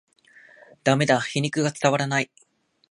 [0.83, 2.31] ダメだ、皮肉が伝わらない